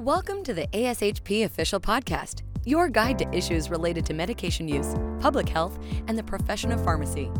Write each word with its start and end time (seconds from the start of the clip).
Welcome 0.00 0.44
to 0.44 0.54
the 0.54 0.66
ASHP 0.68 1.44
Official 1.44 1.78
Podcast, 1.78 2.40
your 2.64 2.88
guide 2.88 3.18
to 3.18 3.30
issues 3.36 3.68
related 3.68 4.06
to 4.06 4.14
medication 4.14 4.66
use, 4.66 4.94
public 5.20 5.46
health, 5.46 5.78
and 6.08 6.16
the 6.16 6.22
profession 6.22 6.72
of 6.72 6.82
pharmacy. 6.82 7.30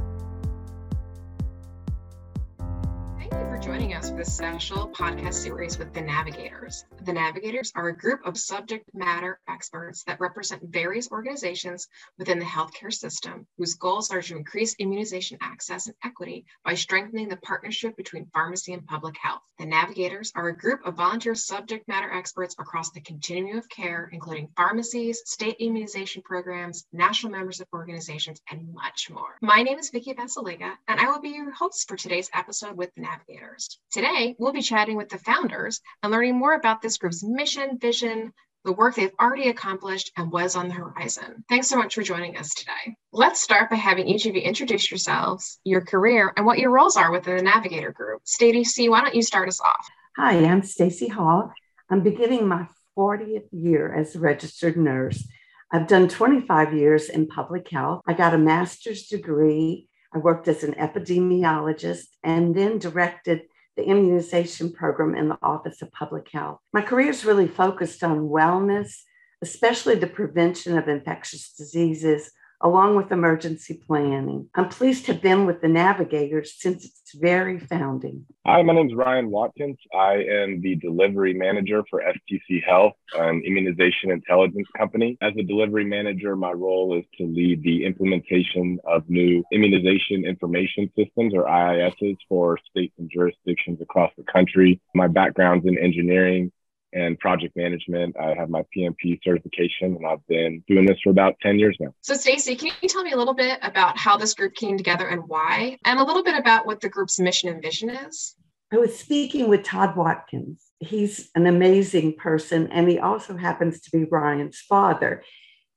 Special 4.23 4.87
podcast 4.91 5.33
series 5.33 5.79
with 5.79 5.95
The 5.95 6.03
Navigators. 6.03 6.85
The 7.07 7.13
Navigators 7.13 7.73
are 7.75 7.89
a 7.89 7.97
group 7.97 8.21
of 8.27 8.37
subject 8.37 8.85
matter 8.93 9.41
experts 9.49 10.05
that 10.05 10.21
represent 10.21 10.63
various 10.63 11.11
organizations 11.11 11.89
within 12.19 12.39
the 12.39 12.45
healthcare 12.45 12.93
system 12.93 13.47
whose 13.57 13.75
goals 13.75 14.11
are 14.11 14.21
to 14.21 14.37
increase 14.37 14.75
immunization 14.79 15.39
access 15.41 15.87
and 15.87 15.97
equity 16.05 16.45
by 16.67 16.75
strengthening 16.75 17.29
the 17.29 17.39
partnership 17.39 17.97
between 17.97 18.29
pharmacy 18.35 18.75
and 18.75 18.87
public 18.87 19.17
health. 19.17 19.41
The 19.59 19.65
Navigators 19.65 20.33
are 20.35 20.49
a 20.49 20.57
group 20.57 20.81
of 20.85 20.97
volunteer 20.97 21.35
subject 21.35 21.89
matter 21.89 22.13
experts 22.13 22.55
across 22.59 22.91
the 22.91 23.01
continuum 23.01 23.57
of 23.57 23.71
care, 23.71 24.11
including 24.13 24.49
pharmacies, 24.55 25.23
state 25.25 25.57
immunization 25.61 26.21
programs, 26.23 26.87
national 26.93 27.33
membership 27.33 27.69
organizations, 27.73 28.43
and 28.51 28.75
much 28.75 29.09
more. 29.11 29.39
My 29.41 29.63
name 29.63 29.79
is 29.79 29.89
Vicki 29.89 30.13
Basalyga, 30.13 30.75
and 30.89 31.01
I 31.01 31.11
will 31.11 31.23
be 31.23 31.31
your 31.31 31.53
host 31.53 31.89
for 31.89 31.97
today's 31.97 32.29
episode 32.35 32.77
with 32.77 32.91
The 32.95 33.03
Navigators. 33.03 33.81
Today, 33.91 34.10
we'll 34.39 34.53
be 34.53 34.63
chatting 34.63 34.97
with 34.97 35.09
the 35.09 35.19
founders 35.19 35.81
and 36.03 36.11
learning 36.13 36.39
more 36.39 36.55
about 36.55 36.83
this 36.83 36.99
group's 36.99 37.23
mission, 37.23 37.79
vision, 37.79 38.33
the 38.65 38.73
work 38.73 38.95
they've 38.95 39.13
already 39.21 39.49
accomplished, 39.49 40.11
and 40.17 40.31
what 40.31 40.45
is 40.45 40.57
on 40.57 40.69
the 40.69 40.75
horizon. 40.75 41.45
Thanks 41.49 41.69
so 41.69 41.77
much 41.77 41.95
for 41.95 42.03
joining 42.03 42.37
us 42.37 42.53
today. 42.53 42.97
Let's 43.13 43.41
start 43.41 43.71
by 43.71 43.77
having 43.77 44.09
each 44.09 44.27
of 44.27 44.35
you 44.35 44.43
introduce 44.43 44.91
yourselves, 44.91 45.59
your 45.65 45.81
career, 45.81 46.33
and 46.37 46.45
what 46.45 46.59
your 46.59 46.71
roles 46.71 46.97
are 46.97 47.11
within 47.11 47.37
the 47.37 47.43
Navigator 47.43 47.93
Group. 47.93 48.23
Stacy, 48.25 48.89
why 48.89 49.01
don't 49.01 49.15
you 49.15 49.23
start 49.23 49.49
us 49.49 49.61
off? 49.61 49.87
Hi, 50.17 50.45
I'm 50.45 50.63
Stacy 50.63 51.09
Hall. 51.09 51.53
I'm 51.89 52.03
beginning 52.03 52.47
my 52.47 52.67
40th 52.99 53.49
year 53.53 53.95
as 53.95 54.15
a 54.15 54.21
registered 54.21 54.77
nurse. 54.77 55.27
I've 55.73 55.87
done 55.87 56.09
25 56.09 56.75
years 56.75 57.09
in 57.09 57.29
public 57.29 57.69
health. 57.71 58.03
I 58.07 58.13
got 58.13 58.35
a 58.35 58.39
master's 58.39 59.07
degree 59.07 59.89
I 60.13 60.19
worked 60.19 60.49
as 60.49 60.65
an 60.65 60.75
epidemiologist 60.75 62.09
and 62.25 62.55
then 62.55 62.79
directed 62.79 63.43
the 63.81 63.87
immunization 63.87 64.71
program 64.71 65.15
in 65.15 65.29
the 65.29 65.39
Office 65.43 65.81
of 65.81 65.91
Public 65.93 66.29
Health. 66.31 66.59
My 66.73 66.83
career 66.83 67.09
is 67.09 67.25
really 67.25 67.49
focused 67.49 68.05
on 68.05 68.29
wellness, 68.29 68.93
especially 69.41 69.95
the 69.95 70.07
prevention 70.07 70.77
of 70.77 70.87
infectious 70.87 71.55
diseases, 71.57 72.31
along 72.61 72.97
with 72.97 73.11
emergency 73.11 73.81
planning. 73.87 74.49
I'm 74.55 74.69
pleased 74.69 75.07
to 75.07 75.13
have 75.13 75.23
been 75.23 75.47
with 75.47 75.61
the 75.63 75.69
Navigators 75.69 76.55
since 76.59 76.85
its 76.85 77.15
very 77.15 77.59
founding. 77.59 78.27
Hi, 78.47 78.63
my 78.63 78.75
name 78.75 78.89
is 78.89 78.95
Ryan 78.95 79.31
Watkins. 79.31 79.79
I 79.95 80.15
am 80.15 80.61
the 80.61 80.77
delivery 80.77 81.33
manager 81.35 81.83
for 81.89 82.03
STC 82.03 82.63
Health, 82.65 82.93
an 83.15 83.43
immunization 83.47 84.11
intelligence 84.11 84.69
company. 84.77 85.17
As 85.23 85.33
a 85.39 85.43
delivery 85.43 85.85
manager, 85.85 86.37
my 86.37 86.53
role 86.53 86.99
is 86.99 87.05
to 87.19 87.27
lead 87.27 87.63
the 87.63 87.85
implementation 87.85 88.79
of 88.85 89.09
new 89.09 89.43
immunization 89.53 90.25
information 90.25 90.91
systems 90.97 91.35
or 91.35 91.45
IISs 91.45 92.17
for 92.29 92.59
states 92.71 92.95
and 92.99 93.11
jurisdictions 93.13 93.81
across 93.81 94.13
the 94.17 94.25
country. 94.25 94.81
My 94.95 95.09
background's 95.09 95.67
in 95.67 95.79
engineering 95.79 96.53
and 96.93 97.19
project 97.19 97.57
management. 97.57 98.17
I 98.19 98.35
have 98.35 98.51
my 98.51 98.63
PMP 98.77 99.19
certification 99.23 99.97
and 99.97 100.07
I've 100.07 100.27
been 100.27 100.63
doing 100.67 100.87
this 100.87 100.99
for 101.03 101.11
about 101.11 101.37
10 101.41 101.59
years 101.59 101.77
now. 101.81 101.95
So, 102.01 102.15
Stacy, 102.15 102.57
can 102.57 102.71
you 102.81 102.89
tell 102.89 103.03
me 103.03 103.13
a 103.13 103.17
little 103.17 103.35
bit 103.35 103.59
about 103.63 103.99
how 103.99 104.17
this 104.17 104.35
group 104.35 104.55
came 104.55 104.77
together 104.77 105.07
and 105.07 105.23
why, 105.27 105.79
and 105.85 106.01
a 106.01 106.05
little 106.05 106.25
bit 106.25 106.37
about 106.37 106.67
what 106.67 106.81
the 106.81 106.89
group's 106.89 107.19
mission 107.19 107.49
and 107.49 107.63
vision 107.63 107.91
is? 107.91 108.35
I 108.73 108.77
was 108.77 108.97
speaking 108.97 109.49
with 109.49 109.65
Todd 109.65 109.97
Watkins. 109.97 110.65
He's 110.79 111.31
an 111.35 111.47
amazing 111.47 112.15
person, 112.17 112.69
and 112.71 112.89
he 112.89 113.01
also 113.01 113.37
happens 113.37 113.81
to 113.81 113.91
be 113.91 114.05
Ryan's 114.05 114.61
father. 114.61 115.25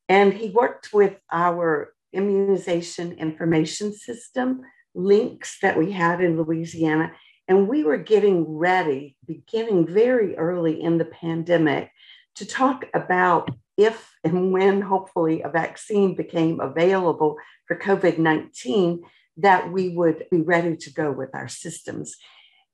And 0.07 0.33
he 0.33 0.49
worked 0.49 0.93
with 0.93 1.15
our 1.31 1.93
immunization 2.13 3.13
information 3.13 3.93
system 3.93 4.61
LINKS 4.95 5.59
that 5.61 5.77
we 5.77 5.91
had 5.91 6.21
in 6.21 6.37
Louisiana 6.37 7.11
and 7.47 7.67
we 7.67 7.83
were 7.83 7.97
getting 7.97 8.57
ready, 8.57 9.17
beginning 9.25 9.87
very 9.87 10.37
early 10.37 10.81
in 10.81 10.97
the 10.97 11.05
pandemic, 11.05 11.91
to 12.35 12.45
talk 12.45 12.85
about 12.93 13.49
if 13.77 14.13
and 14.23 14.51
when, 14.51 14.81
hopefully, 14.81 15.41
a 15.41 15.49
vaccine 15.49 16.15
became 16.15 16.59
available 16.59 17.37
for 17.67 17.77
COVID 17.77 18.17
19, 18.17 19.03
that 19.37 19.71
we 19.71 19.89
would 19.89 20.25
be 20.29 20.41
ready 20.41 20.77
to 20.77 20.93
go 20.93 21.11
with 21.11 21.29
our 21.33 21.47
systems. 21.47 22.15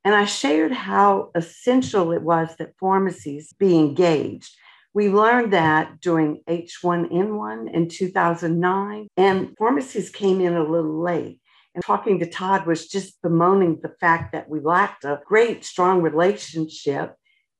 And 0.04 0.14
I 0.14 0.24
shared 0.24 0.72
how 0.72 1.30
essential 1.34 2.12
it 2.12 2.22
was 2.22 2.54
that 2.58 2.76
pharmacies 2.78 3.52
be 3.58 3.76
engaged. 3.78 4.54
We 4.92 5.08
learned 5.08 5.52
that 5.52 6.00
during 6.00 6.42
H1N1 6.48 7.72
in 7.72 7.88
2009, 7.88 9.08
and 9.16 9.56
pharmacies 9.56 10.10
came 10.10 10.40
in 10.40 10.54
a 10.54 10.64
little 10.64 11.00
late. 11.02 11.39
And 11.74 11.84
talking 11.84 12.18
to 12.18 12.26
Todd 12.26 12.66
was 12.66 12.88
just 12.88 13.22
bemoaning 13.22 13.80
the 13.80 13.94
fact 14.00 14.32
that 14.32 14.48
we 14.48 14.60
lacked 14.60 15.04
a 15.04 15.20
great, 15.24 15.64
strong 15.64 16.02
relationship 16.02 17.14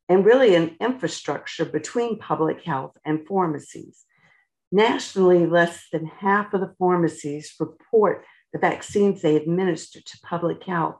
and 0.08 0.24
really 0.24 0.56
an 0.56 0.76
infrastructure 0.80 1.64
between 1.64 2.18
public 2.18 2.62
health 2.64 2.96
and 3.04 3.26
pharmacies. 3.26 4.04
Nationally, 4.72 5.46
less 5.46 5.86
than 5.92 6.06
half 6.06 6.52
of 6.52 6.60
the 6.60 6.74
pharmacies 6.78 7.54
report 7.60 8.24
the 8.52 8.58
vaccines 8.58 9.22
they 9.22 9.36
administer 9.36 10.00
to 10.00 10.18
public 10.24 10.64
health. 10.64 10.96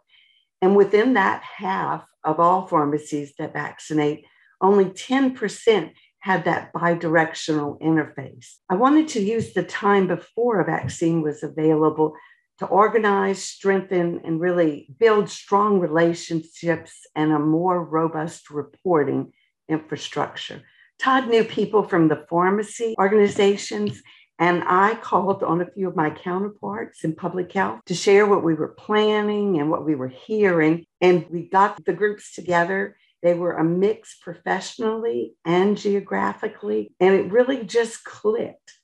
And 0.63 0.77
within 0.77 1.15
that 1.15 1.43
half 1.43 2.05
of 2.23 2.39
all 2.39 2.67
pharmacies 2.67 3.33
that 3.39 3.53
vaccinate, 3.53 4.25
only 4.61 4.87
10% 4.87 5.93
had 6.21 6.45
that 6.45 6.73
bidirectional 6.73 7.81
interface. 7.81 8.57
I 8.69 8.77
wanted 8.77 9.09
to 9.09 9.21
use 9.21 9.53
the 9.53 9.63
time 9.63 10.07
before 10.07 10.61
a 10.61 10.67
vaccine 10.67 11.23
was 11.23 11.43
available 11.43 12.15
to 12.61 12.67
organize, 12.67 13.43
strengthen, 13.43 14.21
and 14.23 14.39
really 14.39 14.87
build 14.99 15.31
strong 15.31 15.81
relationships 15.81 17.07
and 17.17 17.33
a 17.33 17.39
more 17.39 17.83
robust 17.83 18.51
reporting 18.51 19.33
infrastructure. 19.67 20.61
Todd 20.99 21.29
knew 21.29 21.43
people 21.43 21.83
from 21.83 22.09
the 22.09 22.27
pharmacy 22.29 22.95
organizations, 22.99 24.03
and 24.39 24.63
I 24.67 24.95
called 24.97 25.43
on 25.43 25.63
a 25.63 25.71
few 25.71 25.89
of 25.89 25.97
my 25.97 26.11
counterparts 26.11 27.03
in 27.03 27.15
public 27.15 27.51
health 27.51 27.81
to 27.87 27.95
share 27.95 28.27
what 28.27 28.45
we 28.45 28.53
were 28.53 28.77
planning 28.77 29.59
and 29.59 29.71
what 29.71 29.87
we 29.87 29.95
were 29.95 30.09
hearing. 30.09 30.85
And 31.01 31.25
we 31.31 31.49
got 31.49 31.83
the 31.87 31.95
groups 31.95 32.35
together. 32.35 32.95
They 33.23 33.33
were 33.33 33.57
a 33.57 33.65
mix 33.65 34.19
professionally 34.21 35.33
and 35.47 35.79
geographically, 35.79 36.93
and 37.01 37.15
it 37.15 37.33
really 37.33 37.65
just 37.65 38.05
clicked. 38.05 38.79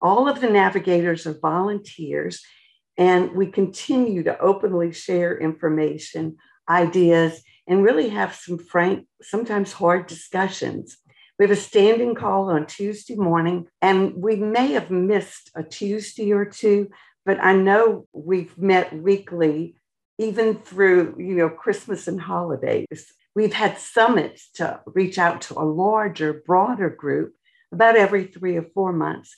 All 0.00 0.30
of 0.30 0.40
the 0.40 0.48
navigators 0.48 1.26
are 1.26 1.38
volunteers 1.38 2.42
and 2.98 3.32
we 3.32 3.46
continue 3.46 4.24
to 4.24 4.38
openly 4.40 4.92
share 4.92 5.38
information, 5.38 6.36
ideas, 6.68 7.40
and 7.68 7.84
really 7.84 8.08
have 8.08 8.34
some 8.34 8.58
frank, 8.58 9.06
sometimes 9.22 9.72
hard 9.72 10.08
discussions. 10.08 10.98
We 11.38 11.44
have 11.44 11.56
a 11.56 11.60
standing 11.60 12.16
call 12.16 12.50
on 12.50 12.66
Tuesday 12.66 13.14
morning, 13.14 13.68
and 13.80 14.14
we 14.16 14.34
may 14.34 14.72
have 14.72 14.90
missed 14.90 15.52
a 15.54 15.62
Tuesday 15.62 16.32
or 16.32 16.44
two, 16.44 16.88
but 17.24 17.38
I 17.40 17.54
know 17.54 18.08
we've 18.12 18.58
met 18.58 18.92
weekly, 18.92 19.76
even 20.18 20.56
through 20.56 21.14
you 21.18 21.36
know 21.36 21.48
Christmas 21.48 22.08
and 22.08 22.20
holidays. 22.20 23.12
We've 23.36 23.52
had 23.52 23.78
summits 23.78 24.50
to 24.54 24.80
reach 24.86 25.16
out 25.16 25.42
to 25.42 25.54
a 25.54 25.62
larger, 25.62 26.42
broader 26.44 26.90
group 26.90 27.34
about 27.70 27.96
every 27.96 28.24
three 28.24 28.56
or 28.56 28.66
four 28.74 28.92
months. 28.92 29.36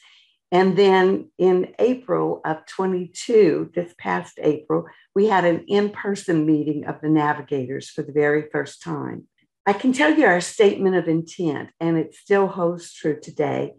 And 0.53 0.77
then 0.77 1.31
in 1.38 1.75
April 1.78 2.41
of 2.44 2.66
22, 2.66 3.71
this 3.75 3.94
past 3.99 4.38
April, 4.43 4.87
we 5.15 5.27
had 5.27 5.44
an 5.44 5.65
in 5.69 5.91
person 5.91 6.44
meeting 6.44 6.87
of 6.87 7.00
the 7.00 7.09
navigators 7.09 7.89
for 7.89 8.03
the 8.03 8.13
very 8.13 8.48
first 8.51 8.83
time. 8.83 9.28
I 9.65 9.72
can 9.72 9.92
tell 9.92 10.13
you 10.13 10.24
our 10.24 10.41
statement 10.41 10.97
of 10.97 11.07
intent, 11.07 11.71
and 11.78 11.97
it 11.97 12.15
still 12.15 12.48
holds 12.48 12.92
true 12.92 13.21
today. 13.21 13.74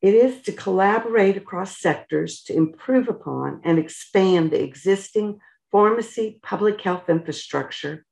It 0.00 0.14
is 0.14 0.40
to 0.42 0.52
collaborate 0.52 1.36
across 1.36 1.78
sectors 1.78 2.42
to 2.44 2.56
improve 2.56 3.08
upon 3.08 3.60
and 3.64 3.78
expand 3.78 4.50
the 4.50 4.62
existing 4.62 5.40
pharmacy 5.70 6.38
public 6.42 6.80
health 6.80 7.10
infrastructure 7.10 8.06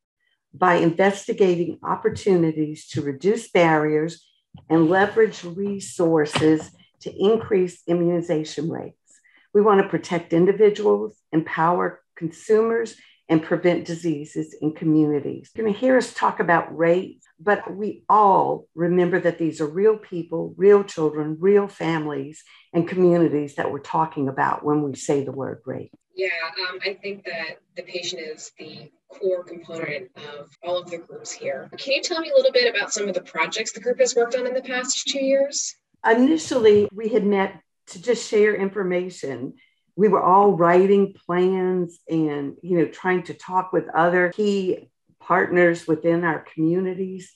by 0.53 0.75
investigating 0.75 1.79
opportunities 1.83 2.87
to 2.89 3.01
reduce 3.01 3.51
barriers 3.51 4.27
and 4.69 4.91
leverage 4.91 5.43
resources 5.45 6.71
to 7.05 7.15
increase 7.17 7.83
immunization 7.87 8.69
rates. 8.69 8.99
We 9.55 9.63
want 9.63 9.81
to 9.81 9.89
protect 9.89 10.33
individuals, 10.33 11.17
empower 11.33 12.03
consumers, 12.17 12.97
and 13.29 13.43
prevent 13.43 13.87
diseases 13.87 14.55
in 14.61 14.73
communities. 14.73 15.51
You're 15.55 15.65
going 15.65 15.75
to 15.75 15.81
hear 15.81 15.97
us 15.97 16.13
talk 16.13 16.41
about 16.41 16.77
rates, 16.77 17.27
but 17.41 17.75
we 17.75 18.05
all 18.09 18.69
remember 18.75 19.19
that 19.21 19.39
these 19.39 19.61
are 19.61 19.67
real 19.67 19.97
people, 19.97 20.55
real 20.59 20.85
children, 20.85 21.39
real 21.41 21.67
families, 21.67 22.43
and 22.73 22.87
communities 22.87 23.55
that 23.55 23.71
we're 23.71 23.79
talking 23.79 24.29
about 24.29 24.65
when 24.65 24.83
we 24.83 24.95
say 24.95 25.25
the 25.25 25.33
word 25.33 25.63
rape. 25.65 25.93
Yeah, 26.15 26.29
um, 26.69 26.79
I 26.85 26.95
think 26.95 27.25
that 27.25 27.59
the 27.77 27.83
patient 27.83 28.23
is 28.23 28.53
the 28.59 28.91
core 29.09 29.43
component 29.43 30.11
of 30.17 30.51
all 30.63 30.79
of 30.79 30.91
the 30.91 30.99
groups 30.99 31.33
here. 31.33 31.71
Can 31.77 31.95
you 31.95 32.03
tell 32.03 32.21
me 32.21 32.31
a 32.31 32.37
little 32.37 32.53
bit 32.53 32.73
about 32.73 32.93
some 32.93 33.09
of 33.09 33.15
the 33.15 33.23
projects 33.23 33.73
the 33.73 33.81
group 33.81 33.99
has 33.99 34.15
worked 34.15 34.37
on 34.37 34.47
in 34.47 34.55
the 34.55 34.63
past 34.63 35.09
two 35.09 35.25
years? 35.25 35.75
Initially, 36.05 36.89
we 36.93 37.09
had 37.09 37.25
met 37.25 37.61
to 37.89 38.03
just 38.03 38.29
share 38.29 38.55
information. 38.55 39.55
We 39.97 40.09
were 40.09 40.23
all 40.23 40.53
writing 40.53 41.15
plans 41.27 41.99
and, 42.09 42.57
you 42.63 42.79
know, 42.79 42.87
trying 42.87 43.23
to 43.25 43.35
talk 43.35 43.73
with 43.73 43.89
other 43.95 44.33
key 44.33 44.91
partners 45.21 45.87
within 45.87 46.25
our 46.25 46.41
communities. 46.55 47.33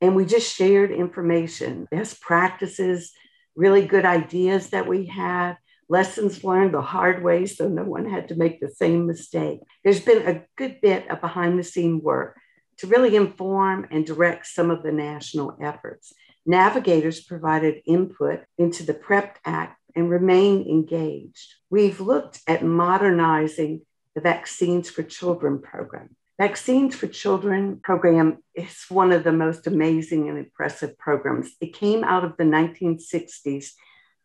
And 0.00 0.14
we 0.14 0.24
just 0.24 0.54
shared 0.54 0.90
information, 0.90 1.86
best 1.90 2.20
practices, 2.20 3.12
really 3.56 3.86
good 3.86 4.04
ideas 4.04 4.70
that 4.70 4.86
we 4.86 5.06
had 5.06 5.56
lessons 5.88 6.44
learned 6.44 6.74
the 6.74 6.82
hard 6.82 7.24
way 7.24 7.46
so 7.46 7.68
no 7.68 7.82
one 7.82 8.08
had 8.08 8.28
to 8.28 8.36
make 8.36 8.60
the 8.60 8.70
same 8.70 9.06
mistake. 9.06 9.60
There's 9.82 10.00
been 10.00 10.26
a 10.26 10.44
good 10.56 10.80
bit 10.80 11.10
of 11.10 11.20
behind 11.20 11.58
the 11.58 11.64
scene 11.64 12.00
work 12.02 12.38
to 12.78 12.86
really 12.86 13.16
inform 13.16 13.86
and 13.90 14.06
direct 14.06 14.46
some 14.46 14.70
of 14.70 14.82
the 14.82 14.92
national 14.92 15.56
efforts. 15.60 16.12
Navigators 16.46 17.20
provided 17.20 17.82
input 17.86 18.40
into 18.56 18.82
the 18.82 18.94
PREP 18.94 19.38
Act 19.44 19.78
and 19.94 20.10
remain 20.10 20.68
engaged. 20.68 21.54
We've 21.70 22.00
looked 22.00 22.40
at 22.46 22.64
modernizing 22.64 23.82
the 24.14 24.20
Vaccines 24.20 24.88
for 24.88 25.02
Children 25.02 25.60
program. 25.60 26.16
Vaccines 26.38 26.94
for 26.94 27.08
Children 27.08 27.80
program 27.82 28.38
is 28.54 28.84
one 28.88 29.10
of 29.10 29.24
the 29.24 29.32
most 29.32 29.66
amazing 29.66 30.28
and 30.28 30.38
impressive 30.38 30.96
programs. 30.96 31.50
It 31.60 31.74
came 31.74 32.04
out 32.04 32.24
of 32.24 32.36
the 32.36 32.44
1960s 32.44 33.72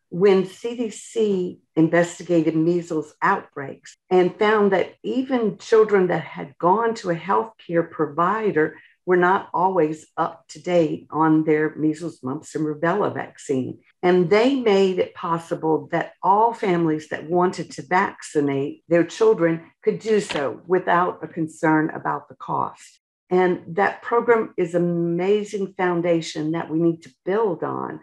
when 0.10 0.44
CDC 0.44 1.57
investigated 1.75 2.56
measles 2.56 3.15
outbreaks 3.19 3.98
and 4.12 4.38
found 4.38 4.71
that 4.71 4.94
even 5.01 5.57
children 5.57 6.06
that 6.07 6.24
had 6.24 6.56
gone 6.60 6.94
to 6.94 7.10
a 7.10 7.15
healthcare 7.15 7.89
provider 7.89 8.77
were 9.05 9.17
not 9.17 9.50
always 9.53 10.05
up 10.17 10.47
to 10.50 10.61
date 10.61 11.07
on 11.11 11.44
their 11.44 11.75
measles, 11.75 12.23
mumps, 12.23 12.55
and 12.55 12.65
rubella 12.65 13.13
vaccine. 13.13 13.79
And 14.01 14.29
they 14.29 14.55
made 14.55 15.00
it 15.00 15.13
possible 15.13 15.88
that 15.91 16.13
all 16.21 16.53
families 16.53 17.09
that 17.09 17.29
wanted 17.29 17.71
to 17.71 17.81
vaccinate 17.81 18.83
their 18.88 19.03
children 19.03 19.71
could 19.83 20.00
do 20.00 20.19
so 20.19 20.61
without 20.67 21.23
a 21.23 21.27
concern 21.27 21.89
about 21.89 22.29
the 22.29 22.35
cost. 22.35 23.00
And 23.29 23.75
that 23.75 24.01
program 24.01 24.53
is 24.57 24.75
an 24.75 24.83
amazing 24.83 25.73
foundation 25.77 26.51
that 26.51 26.69
we 26.69 26.79
need 26.79 27.01
to 27.03 27.13
build 27.25 27.63
on 27.63 28.00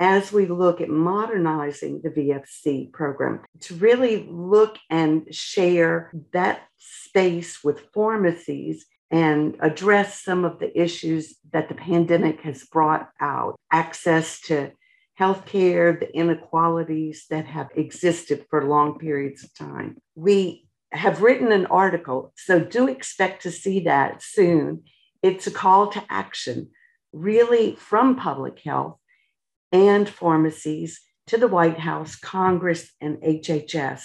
as 0.00 0.32
we 0.32 0.46
look 0.46 0.80
at 0.80 0.88
modernizing 0.88 2.00
the 2.02 2.10
VFC 2.10 2.92
program 2.92 3.40
to 3.60 3.74
really 3.74 4.28
look 4.30 4.78
and 4.88 5.26
share 5.34 6.12
that 6.32 6.62
space 6.76 7.64
with 7.64 7.88
pharmacies 7.92 8.86
and 9.10 9.56
address 9.60 10.22
some 10.22 10.44
of 10.44 10.58
the 10.58 10.80
issues 10.80 11.36
that 11.52 11.68
the 11.68 11.74
pandemic 11.74 12.40
has 12.42 12.64
brought 12.64 13.08
out 13.20 13.56
access 13.72 14.40
to 14.42 14.70
healthcare, 15.18 15.98
the 15.98 16.14
inequalities 16.14 17.26
that 17.30 17.46
have 17.46 17.68
existed 17.74 18.44
for 18.48 18.68
long 18.68 18.98
periods 18.98 19.42
of 19.42 19.54
time. 19.54 19.96
We 20.14 20.66
have 20.92 21.22
written 21.22 21.52
an 21.52 21.66
article, 21.66 22.32
so 22.36 22.60
do 22.60 22.88
expect 22.88 23.42
to 23.42 23.50
see 23.50 23.80
that 23.80 24.22
soon. 24.22 24.84
It's 25.22 25.46
a 25.46 25.50
call 25.50 25.88
to 25.88 26.04
action, 26.08 26.70
really 27.12 27.74
from 27.74 28.16
public 28.16 28.60
health 28.60 28.98
and 29.72 30.08
pharmacies 30.08 31.00
to 31.26 31.36
the 31.36 31.48
White 31.48 31.78
House, 31.78 32.16
Congress, 32.16 32.90
and 33.00 33.18
HHS. 33.18 34.04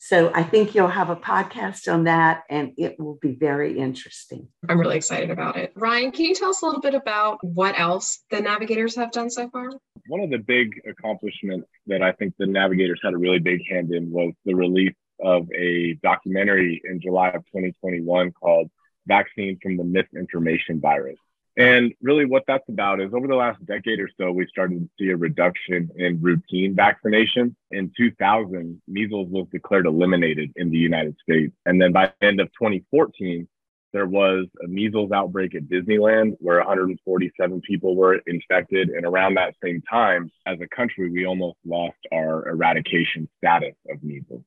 So 0.00 0.30
I 0.32 0.44
think 0.44 0.74
you'll 0.74 0.88
have 0.88 1.10
a 1.10 1.16
podcast 1.16 1.92
on 1.92 2.04
that 2.04 2.44
and 2.48 2.72
it 2.78 2.98
will 2.98 3.18
be 3.20 3.34
very 3.34 3.76
interesting. 3.78 4.48
I'm 4.68 4.78
really 4.78 4.96
excited 4.96 5.30
about 5.30 5.56
it. 5.56 5.72
Ryan, 5.74 6.12
can 6.12 6.24
you 6.26 6.34
tell 6.34 6.50
us 6.50 6.62
a 6.62 6.66
little 6.66 6.80
bit 6.80 6.94
about 6.94 7.38
what 7.42 7.78
else 7.78 8.20
the 8.30 8.40
Navigators 8.40 8.94
have 8.94 9.10
done 9.10 9.28
so 9.28 9.50
far? 9.50 9.70
One 10.06 10.20
of 10.20 10.30
the 10.30 10.38
big 10.38 10.80
accomplishments 10.88 11.68
that 11.88 12.00
I 12.00 12.12
think 12.12 12.34
the 12.38 12.46
Navigators 12.46 13.00
had 13.02 13.12
a 13.12 13.18
really 13.18 13.40
big 13.40 13.60
hand 13.68 13.92
in 13.92 14.10
was 14.10 14.32
the 14.44 14.54
release 14.54 14.94
of 15.20 15.48
a 15.52 15.94
documentary 16.02 16.80
in 16.84 17.00
July 17.00 17.30
of 17.30 17.44
2021 17.46 18.32
called 18.32 18.70
Vaccine 19.06 19.58
from 19.60 19.76
the 19.76 19.84
Misinformation 19.84 20.80
Virus. 20.80 21.18
And 21.58 21.92
really, 22.00 22.24
what 22.24 22.44
that's 22.46 22.68
about 22.68 23.00
is 23.00 23.12
over 23.12 23.26
the 23.26 23.34
last 23.34 23.64
decade 23.66 23.98
or 23.98 24.08
so, 24.16 24.30
we 24.30 24.46
started 24.46 24.78
to 24.78 24.88
see 24.96 25.10
a 25.10 25.16
reduction 25.16 25.90
in 25.96 26.22
routine 26.22 26.76
vaccination. 26.76 27.56
In 27.72 27.90
2000, 27.96 28.80
measles 28.86 29.28
was 29.28 29.48
declared 29.50 29.86
eliminated 29.86 30.52
in 30.54 30.70
the 30.70 30.78
United 30.78 31.16
States. 31.20 31.52
And 31.66 31.82
then 31.82 31.92
by 31.92 32.12
the 32.20 32.26
end 32.26 32.40
of 32.40 32.46
2014, 32.52 33.48
there 33.92 34.06
was 34.06 34.46
a 34.62 34.68
measles 34.68 35.10
outbreak 35.10 35.56
at 35.56 35.64
Disneyland 35.64 36.36
where 36.38 36.58
147 36.58 37.60
people 37.62 37.96
were 37.96 38.20
infected. 38.28 38.90
And 38.90 39.04
around 39.04 39.34
that 39.34 39.56
same 39.60 39.82
time, 39.82 40.30
as 40.46 40.60
a 40.60 40.68
country, 40.68 41.10
we 41.10 41.26
almost 41.26 41.58
lost 41.66 41.98
our 42.12 42.48
eradication 42.48 43.28
status 43.38 43.74
of 43.90 44.00
measles. 44.04 44.44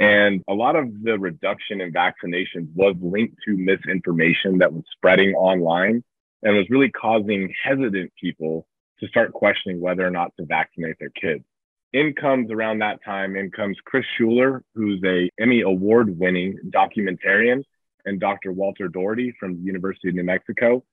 And 0.00 0.42
a 0.48 0.54
lot 0.54 0.76
of 0.76 1.02
the 1.02 1.18
reduction 1.18 1.82
in 1.82 1.92
vaccinations 1.92 2.74
was 2.74 2.96
linked 3.02 3.36
to 3.44 3.54
misinformation 3.54 4.56
that 4.58 4.72
was 4.72 4.84
spreading 4.96 5.34
online 5.34 6.02
and 6.42 6.56
was 6.56 6.70
really 6.70 6.90
causing 6.90 7.52
hesitant 7.62 8.12
people 8.20 8.66
to 9.00 9.08
start 9.08 9.32
questioning 9.32 9.80
whether 9.80 10.06
or 10.06 10.10
not 10.10 10.32
to 10.38 10.46
vaccinate 10.46 10.96
their 10.98 11.10
kids. 11.10 11.44
In 11.92 12.12
comes 12.12 12.50
around 12.50 12.80
that 12.80 13.02
time, 13.04 13.36
in 13.36 13.50
comes 13.50 13.76
Chris 13.84 14.04
Schuler, 14.16 14.62
who's 14.74 15.02
a 15.04 15.30
Emmy 15.40 15.62
award 15.62 16.18
winning 16.18 16.58
documentarian, 16.70 17.62
and 18.04 18.20
Dr. 18.20 18.52
Walter 18.52 18.88
Dehority 18.88 19.32
from 19.38 19.54
the 19.54 19.62
University 19.62 20.08
of 20.08 20.14
New 20.14 20.24
Mexico. 20.24 20.84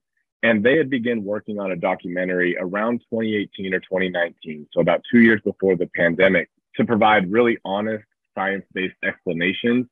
And 0.44 0.64
they 0.64 0.78
had 0.78 0.90
begun 0.90 1.24
working 1.24 1.60
on 1.60 1.72
a 1.72 1.76
documentary 1.76 2.56
around 2.58 3.00
2018 3.10 3.74
or 3.74 3.80
2019, 3.80 4.68
so 4.72 4.80
about 4.80 5.02
two 5.12 5.20
years 5.20 5.42
before 5.44 5.76
the 5.76 5.90
pandemic, 5.96 6.50
to 6.76 6.86
provide 6.86 7.32
really 7.32 7.58
honest, 7.66 8.06
science 8.36 8.66
based 8.74 8.96
explanations 9.04 9.88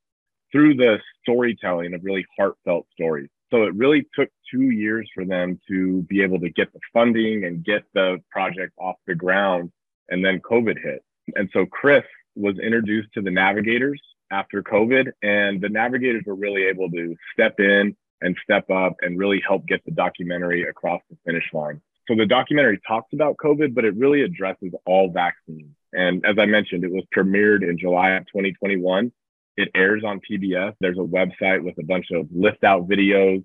through 0.51 0.75
the 0.75 0.99
storytelling 1.21 1.93
of 1.93 2.03
really 2.03 2.25
heartfelt 2.37 2.85
stories. 2.93 3.29
So 3.53 3.63
it 3.65 3.75
really 3.75 4.07
took 4.15 4.29
two 4.49 4.71
years 4.71 5.07
for 5.13 5.25
them 5.25 5.59
to 5.67 6.01
be 6.09 6.23
able 6.23 6.39
to 6.39 6.49
get 6.49 6.73
the 6.73 6.79
funding 6.91 7.45
and 7.45 7.63
get 7.63 7.83
the 7.93 8.17
project 8.31 8.73
off 8.79 8.95
the 9.05 9.13
ground. 9.13 9.71
And 10.09 10.25
then 10.25 10.39
COVID 10.39 10.81
hit. 10.81 11.03
And 11.35 11.47
so 11.53 11.67
Chris 11.67 12.03
was 12.35 12.57
introduced 12.57 13.09
to 13.13 13.21
the 13.21 13.29
navigators 13.29 14.01
after 14.31 14.63
COVID, 14.63 15.11
and 15.21 15.61
the 15.61 15.69
navigators 15.69 16.23
were 16.25 16.33
really 16.33 16.63
able 16.63 16.89
to 16.89 17.15
step 17.31 17.59
in 17.59 17.95
and 18.21 18.35
step 18.43 18.71
up 18.71 18.95
and 19.03 19.19
really 19.19 19.39
help 19.47 19.67
get 19.67 19.85
the 19.85 19.91
documentary 19.91 20.63
across 20.63 21.01
the 21.11 21.17
finish 21.23 21.45
line. 21.53 21.79
So 22.07 22.15
the 22.15 22.25
documentary 22.25 22.79
talks 22.87 23.13
about 23.13 23.37
COVID, 23.37 23.75
but 23.75 23.85
it 23.85 23.95
really 23.95 24.23
addresses 24.23 24.73
all 24.87 25.11
vaccines. 25.11 25.75
And 25.93 26.25
as 26.25 26.37
I 26.39 26.47
mentioned, 26.47 26.83
it 26.83 26.91
was 26.91 27.03
premiered 27.15 27.61
in 27.61 27.77
July 27.77 28.11
of 28.11 28.25
2021. 28.27 29.11
It 29.55 29.69
airs 29.75 30.03
on 30.03 30.19
PBS. 30.19 30.73
There's 30.79 30.97
a 30.97 31.01
website 31.01 31.63
with 31.63 31.77
a 31.77 31.83
bunch 31.83 32.07
of 32.11 32.27
lift 32.33 32.63
out 32.63 32.87
videos. 32.87 33.43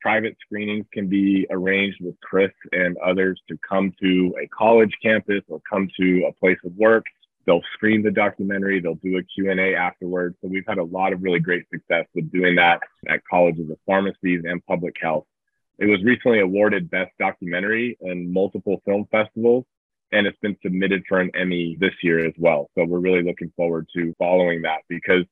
Private 0.00 0.36
screenings 0.44 0.86
can 0.92 1.08
be 1.08 1.46
arranged 1.50 1.98
with 2.00 2.18
Chris 2.20 2.50
and 2.72 2.96
others 2.98 3.40
to 3.48 3.58
come 3.66 3.92
to 4.02 4.34
a 4.42 4.48
college 4.48 4.96
campus 5.02 5.42
or 5.48 5.60
come 5.68 5.88
to 6.00 6.24
a 6.28 6.32
place 6.32 6.58
of 6.64 6.72
work. 6.76 7.04
They'll 7.44 7.62
screen 7.74 8.02
the 8.02 8.10
documentary. 8.10 8.80
They'll 8.80 8.94
do 8.94 9.18
a 9.18 9.22
Q&A 9.22 9.74
afterwards. 9.74 10.36
So 10.40 10.48
we've 10.48 10.66
had 10.66 10.78
a 10.78 10.84
lot 10.84 11.12
of 11.12 11.22
really 11.22 11.40
great 11.40 11.64
success 11.72 12.06
with 12.14 12.32
doing 12.32 12.56
that 12.56 12.80
at 13.08 13.20
colleges 13.28 13.70
of 13.70 13.78
pharmacies 13.86 14.42
and 14.44 14.64
public 14.66 14.96
health. 15.00 15.26
It 15.78 15.86
was 15.86 16.02
recently 16.02 16.40
awarded 16.40 16.90
Best 16.90 17.12
Documentary 17.18 17.98
in 18.00 18.32
multiple 18.32 18.80
film 18.84 19.06
festivals 19.10 19.64
and 20.12 20.26
it's 20.26 20.38
been 20.40 20.56
submitted 20.62 21.02
for 21.08 21.20
an 21.20 21.30
Emmy 21.34 21.76
this 21.80 21.94
year 22.02 22.24
as 22.26 22.34
well. 22.38 22.70
So 22.76 22.84
we're 22.84 22.98
really 22.98 23.22
looking 23.22 23.52
forward 23.56 23.88
to 23.96 24.14
following 24.18 24.62
that 24.62 24.82
because 24.88 25.24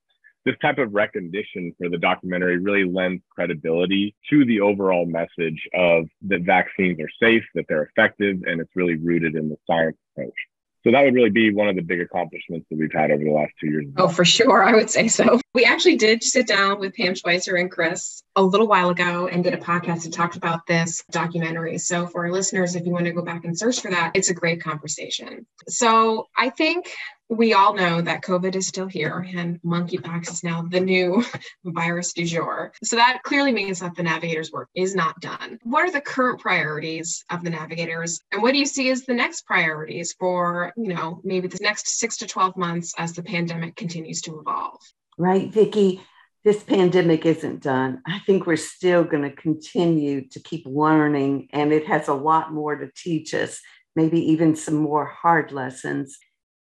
this 0.44 0.56
type 0.62 0.78
of 0.78 0.94
recognition 0.94 1.74
for 1.78 1.88
the 1.88 1.98
documentary 1.98 2.58
really 2.58 2.84
lends 2.84 3.22
credibility 3.30 4.14
to 4.30 4.44
the 4.44 4.60
overall 4.60 5.06
message 5.06 5.68
of 5.74 6.06
that 6.22 6.42
vaccines 6.42 6.98
are 7.00 7.10
safe, 7.22 7.44
that 7.54 7.66
they're 7.68 7.84
effective, 7.84 8.38
and 8.46 8.60
it's 8.60 8.74
really 8.74 8.96
rooted 8.96 9.34
in 9.34 9.48
the 9.48 9.56
science 9.66 9.96
approach. 10.12 10.34
So 10.82 10.90
that 10.92 11.02
would 11.02 11.12
really 11.14 11.30
be 11.30 11.52
one 11.52 11.68
of 11.68 11.76
the 11.76 11.82
big 11.82 12.00
accomplishments 12.00 12.66
that 12.70 12.78
we've 12.78 12.92
had 12.92 13.10
over 13.10 13.22
the 13.22 13.30
last 13.30 13.52
two 13.60 13.68
years. 13.68 13.86
Oh, 13.98 14.08
for 14.08 14.24
sure. 14.24 14.62
I 14.62 14.72
would 14.72 14.88
say 14.88 15.08
so. 15.08 15.38
We 15.52 15.64
actually 15.64 15.96
did 15.96 16.22
sit 16.22 16.46
down 16.46 16.78
with 16.78 16.94
Pam 16.94 17.16
Schweitzer 17.16 17.56
and 17.56 17.68
Chris 17.68 18.22
a 18.36 18.42
little 18.42 18.68
while 18.68 18.90
ago 18.90 19.26
and 19.26 19.42
did 19.42 19.52
a 19.52 19.56
podcast 19.56 20.04
and 20.04 20.14
talked 20.14 20.36
about 20.36 20.64
this 20.64 21.02
documentary. 21.10 21.76
So 21.78 22.06
for 22.06 22.24
our 22.24 22.30
listeners, 22.30 22.76
if 22.76 22.86
you 22.86 22.92
want 22.92 23.06
to 23.06 23.12
go 23.12 23.22
back 23.22 23.44
and 23.44 23.58
search 23.58 23.80
for 23.80 23.90
that, 23.90 24.12
it's 24.14 24.30
a 24.30 24.34
great 24.34 24.62
conversation. 24.62 25.44
So 25.66 26.28
I 26.38 26.50
think 26.50 26.88
we 27.28 27.52
all 27.52 27.74
know 27.74 28.00
that 28.00 28.22
COVID 28.22 28.54
is 28.54 28.68
still 28.68 28.86
here 28.86 29.26
and 29.34 29.60
monkeypox 29.62 30.30
is 30.30 30.44
now 30.44 30.62
the 30.62 30.78
new 30.78 31.24
virus 31.64 32.12
du 32.12 32.24
jour. 32.24 32.72
So 32.84 32.94
that 32.94 33.24
clearly 33.24 33.52
means 33.52 33.80
that 33.80 33.96
the 33.96 34.04
navigators' 34.04 34.52
work 34.52 34.68
is 34.76 34.94
not 34.94 35.20
done. 35.20 35.58
What 35.64 35.82
are 35.82 35.90
the 35.90 36.00
current 36.00 36.38
priorities 36.38 37.24
of 37.28 37.42
the 37.42 37.50
navigators 37.50 38.20
and 38.30 38.40
what 38.40 38.52
do 38.52 38.58
you 38.58 38.66
see 38.66 38.88
as 38.90 39.04
the 39.04 39.14
next 39.14 39.46
priorities 39.46 40.14
for, 40.16 40.72
you 40.76 40.94
know, 40.94 41.20
maybe 41.24 41.48
the 41.48 41.58
next 41.60 41.98
6 41.98 42.18
to 42.18 42.28
12 42.28 42.56
months 42.56 42.94
as 42.96 43.14
the 43.14 43.24
pandemic 43.24 43.74
continues 43.74 44.20
to 44.22 44.38
evolve? 44.38 44.78
Right, 45.20 45.52
Vicki? 45.52 46.00
This 46.44 46.62
pandemic 46.62 47.26
isn't 47.26 47.62
done. 47.62 48.00
I 48.06 48.20
think 48.20 48.46
we're 48.46 48.56
still 48.56 49.04
going 49.04 49.24
to 49.24 49.30
continue 49.30 50.26
to 50.28 50.40
keep 50.40 50.64
learning, 50.64 51.50
and 51.52 51.74
it 51.74 51.86
has 51.88 52.08
a 52.08 52.14
lot 52.14 52.54
more 52.54 52.74
to 52.74 52.90
teach 52.96 53.34
us, 53.34 53.60
maybe 53.94 54.18
even 54.32 54.56
some 54.56 54.76
more 54.76 55.04
hard 55.04 55.52
lessons. 55.52 56.16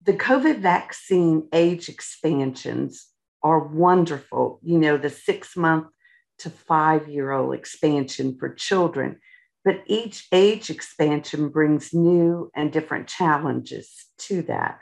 The 0.05 0.13
COVID 0.13 0.59
vaccine 0.59 1.49
age 1.51 1.89
expansions 1.89 3.07
are 3.43 3.59
wonderful. 3.59 4.61
You 4.63 4.79
know, 4.79 4.95
the 4.95 5.09
six 5.09 5.57
month 5.57 5.87
to 6.39 6.49
five 6.49 7.09
year 7.09 7.33
old 7.33 7.55
expansion 7.55 8.37
for 8.39 8.53
children, 8.53 9.19
but 9.65 9.83
each 9.85 10.27
age 10.31 10.69
expansion 10.69 11.49
brings 11.49 11.93
new 11.93 12.49
and 12.55 12.71
different 12.71 13.09
challenges 13.09 14.05
to 14.19 14.43
that. 14.43 14.79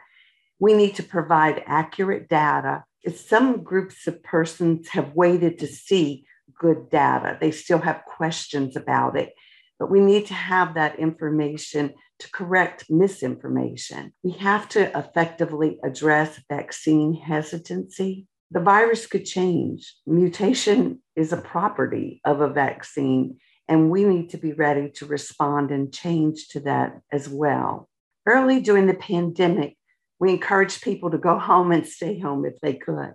We 0.59 0.75
need 0.75 0.93
to 0.97 1.03
provide 1.03 1.63
accurate 1.65 2.29
data. 2.29 2.83
Some 3.15 3.63
groups 3.63 4.07
of 4.07 4.23
persons 4.23 4.89
have 4.89 5.13
waited 5.13 5.59
to 5.59 5.67
see 5.67 6.25
good 6.57 6.89
data, 6.89 7.37
they 7.41 7.51
still 7.51 7.79
have 7.79 8.05
questions 8.05 8.75
about 8.75 9.17
it, 9.17 9.33
but 9.79 9.91
we 9.91 9.99
need 9.99 10.27
to 10.27 10.33
have 10.33 10.75
that 10.75 10.99
information 10.99 11.93
to 12.19 12.31
correct 12.31 12.85
misinformation. 12.89 14.13
We 14.23 14.31
have 14.31 14.69
to 14.69 14.97
effectively 14.97 15.79
address 15.83 16.39
vaccine 16.49 17.13
hesitancy. 17.13 18.27
The 18.51 18.61
virus 18.61 19.07
could 19.07 19.25
change. 19.25 19.93
Mutation 20.05 21.01
is 21.15 21.33
a 21.33 21.37
property 21.37 22.21
of 22.23 22.39
a 22.39 22.47
vaccine, 22.47 23.37
and 23.67 23.89
we 23.89 24.03
need 24.03 24.29
to 24.29 24.37
be 24.37 24.53
ready 24.53 24.89
to 24.91 25.05
respond 25.05 25.71
and 25.71 25.93
change 25.93 26.47
to 26.49 26.59
that 26.61 27.01
as 27.11 27.27
well. 27.27 27.89
Early 28.25 28.61
during 28.61 28.87
the 28.87 28.93
pandemic, 28.93 29.75
we 30.23 30.31
encouraged 30.31 30.81
people 30.81 31.11
to 31.11 31.17
go 31.17 31.37
home 31.37 31.73
and 31.73 31.85
stay 31.85 32.17
home 32.17 32.45
if 32.45 32.57
they 32.61 32.75
could, 32.75 33.13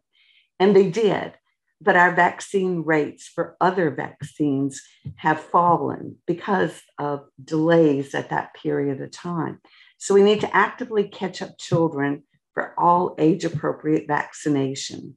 and 0.60 0.76
they 0.76 0.90
did. 0.90 1.32
But 1.80 1.96
our 1.96 2.14
vaccine 2.14 2.82
rates 2.82 3.26
for 3.26 3.56
other 3.62 3.90
vaccines 3.90 4.82
have 5.16 5.40
fallen 5.40 6.16
because 6.26 6.82
of 6.98 7.24
delays 7.42 8.14
at 8.14 8.28
that 8.28 8.52
period 8.52 9.00
of 9.00 9.10
time. 9.10 9.62
So 9.96 10.12
we 10.12 10.22
need 10.22 10.42
to 10.42 10.54
actively 10.54 11.08
catch 11.08 11.40
up 11.40 11.56
children 11.58 12.24
for 12.52 12.74
all 12.78 13.14
age 13.18 13.42
appropriate 13.42 14.06
vaccinations. 14.06 15.14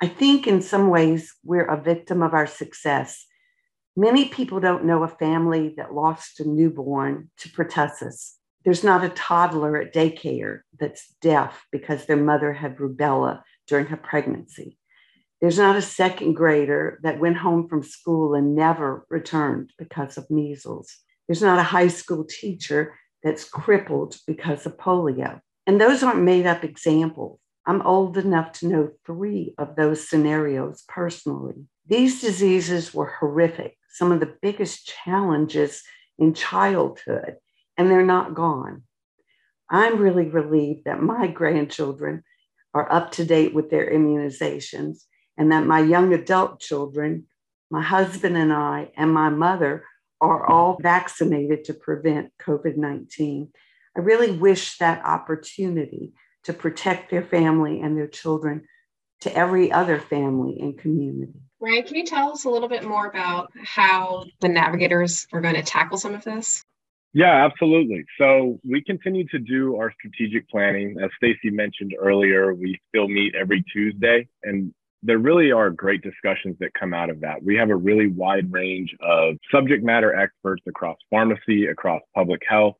I 0.00 0.08
think 0.08 0.48
in 0.48 0.62
some 0.62 0.90
ways 0.90 1.32
we're 1.44 1.70
a 1.70 1.80
victim 1.80 2.24
of 2.24 2.34
our 2.34 2.48
success. 2.48 3.24
Many 3.96 4.24
people 4.30 4.58
don't 4.58 4.84
know 4.84 5.04
a 5.04 5.08
family 5.08 5.74
that 5.76 5.94
lost 5.94 6.40
a 6.40 6.48
newborn 6.48 7.30
to 7.38 7.48
pertussis. 7.50 8.32
There's 8.64 8.84
not 8.84 9.04
a 9.04 9.10
toddler 9.10 9.76
at 9.76 9.92
daycare 9.92 10.60
that's 10.78 11.14
deaf 11.20 11.66
because 11.70 12.06
their 12.06 12.16
mother 12.16 12.52
had 12.52 12.78
rubella 12.78 13.42
during 13.66 13.86
her 13.86 13.96
pregnancy. 13.96 14.78
There's 15.40 15.58
not 15.58 15.76
a 15.76 15.82
second 15.82 16.34
grader 16.34 16.98
that 17.02 17.20
went 17.20 17.36
home 17.36 17.68
from 17.68 17.82
school 17.82 18.34
and 18.34 18.54
never 18.54 19.04
returned 19.10 19.72
because 19.78 20.16
of 20.16 20.30
measles. 20.30 20.96
There's 21.28 21.42
not 21.42 21.58
a 21.58 21.64
high 21.64 21.88
school 21.88 22.24
teacher 22.24 22.94
that's 23.22 23.44
crippled 23.44 24.16
because 24.26 24.64
of 24.64 24.78
polio. 24.78 25.40
And 25.66 25.78
those 25.78 26.02
aren't 26.02 26.22
made 26.22 26.46
up 26.46 26.64
examples. 26.64 27.38
I'm 27.66 27.82
old 27.82 28.16
enough 28.16 28.52
to 28.60 28.68
know 28.68 28.90
three 29.04 29.54
of 29.58 29.76
those 29.76 30.08
scenarios 30.08 30.84
personally. 30.88 31.66
These 31.86 32.20
diseases 32.22 32.94
were 32.94 33.14
horrific, 33.20 33.76
some 33.90 34.12
of 34.12 34.20
the 34.20 34.34
biggest 34.40 34.86
challenges 34.86 35.82
in 36.18 36.32
childhood 36.32 37.36
and 37.76 37.90
they're 37.90 38.04
not 38.04 38.34
gone. 38.34 38.82
I'm 39.70 39.98
really 39.98 40.28
relieved 40.28 40.84
that 40.84 41.02
my 41.02 41.26
grandchildren 41.26 42.22
are 42.74 42.90
up 42.92 43.12
to 43.12 43.24
date 43.24 43.54
with 43.54 43.70
their 43.70 43.90
immunizations 43.90 45.04
and 45.36 45.52
that 45.52 45.66
my 45.66 45.80
young 45.80 46.12
adult 46.12 46.60
children, 46.60 47.26
my 47.70 47.82
husband 47.82 48.36
and 48.36 48.52
I, 48.52 48.90
and 48.96 49.12
my 49.12 49.30
mother 49.30 49.84
are 50.20 50.46
all 50.46 50.78
vaccinated 50.80 51.64
to 51.64 51.74
prevent 51.74 52.32
COVID 52.40 52.76
19. 52.76 53.50
I 53.96 54.00
really 54.00 54.32
wish 54.32 54.78
that 54.78 55.04
opportunity 55.04 56.12
to 56.44 56.52
protect 56.52 57.10
their 57.10 57.22
family 57.22 57.80
and 57.80 57.96
their 57.96 58.08
children 58.08 58.66
to 59.20 59.34
every 59.34 59.72
other 59.72 59.98
family 59.98 60.58
and 60.60 60.78
community. 60.78 61.40
Ryan, 61.60 61.82
can 61.84 61.96
you 61.96 62.04
tell 62.04 62.32
us 62.32 62.44
a 62.44 62.50
little 62.50 62.68
bit 62.68 62.84
more 62.84 63.06
about 63.06 63.50
how 63.62 64.24
the 64.40 64.48
navigators 64.48 65.26
are 65.32 65.40
going 65.40 65.54
to 65.54 65.62
tackle 65.62 65.96
some 65.96 66.14
of 66.14 66.24
this? 66.24 66.63
Yeah, 67.14 67.46
absolutely. 67.46 68.04
So 68.18 68.58
we 68.68 68.82
continue 68.82 69.24
to 69.28 69.38
do 69.38 69.76
our 69.76 69.92
strategic 69.92 70.48
planning. 70.48 70.96
As 71.02 71.10
Stacy 71.16 71.48
mentioned 71.50 71.94
earlier, 71.98 72.52
we 72.52 72.80
still 72.88 73.06
meet 73.06 73.36
every 73.36 73.62
Tuesday, 73.72 74.28
and 74.42 74.74
there 75.04 75.18
really 75.18 75.52
are 75.52 75.70
great 75.70 76.02
discussions 76.02 76.56
that 76.58 76.74
come 76.74 76.92
out 76.92 77.10
of 77.10 77.20
that. 77.20 77.40
We 77.40 77.54
have 77.54 77.70
a 77.70 77.76
really 77.76 78.08
wide 78.08 78.52
range 78.52 78.96
of 79.00 79.36
subject 79.52 79.84
matter 79.84 80.12
experts 80.12 80.64
across 80.66 80.96
pharmacy, 81.08 81.66
across 81.66 82.02
public 82.16 82.42
health, 82.48 82.74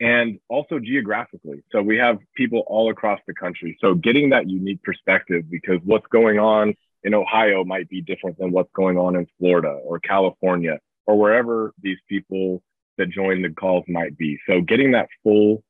and 0.00 0.38
also 0.50 0.78
geographically. 0.78 1.62
So 1.72 1.80
we 1.80 1.96
have 1.96 2.18
people 2.36 2.64
all 2.66 2.90
across 2.90 3.20
the 3.26 3.32
country. 3.32 3.78
So 3.80 3.94
getting 3.94 4.30
that 4.30 4.50
unique 4.50 4.82
perspective 4.82 5.48
because 5.50 5.78
what's 5.84 6.06
going 6.08 6.38
on 6.38 6.74
in 7.04 7.14
Ohio 7.14 7.64
might 7.64 7.88
be 7.88 8.02
different 8.02 8.38
than 8.38 8.52
what's 8.52 8.72
going 8.74 8.98
on 8.98 9.16
in 9.16 9.26
Florida 9.38 9.68
or 9.82 9.98
California 9.98 10.78
or 11.06 11.18
wherever 11.18 11.72
these 11.80 11.98
people 12.06 12.62
that 12.98 13.10
join 13.10 13.42
the 13.42 13.50
calls 13.50 13.84
might 13.88 14.16
be. 14.16 14.38
So 14.48 14.60
getting 14.60 14.92
that 14.92 15.08
full 15.22 15.62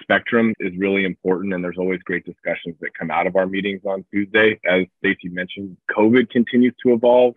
spectrum 0.00 0.54
is 0.60 0.72
really 0.76 1.04
important. 1.04 1.54
And 1.54 1.64
there's 1.64 1.78
always 1.78 2.00
great 2.00 2.24
discussions 2.24 2.76
that 2.80 2.94
come 2.98 3.10
out 3.10 3.26
of 3.26 3.36
our 3.36 3.46
meetings 3.46 3.82
on 3.84 4.04
Tuesday. 4.12 4.60
As 4.64 4.84
Stacy 4.98 5.28
mentioned, 5.28 5.76
COVID 5.90 6.30
continues 6.30 6.74
to 6.84 6.92
evolve. 6.92 7.34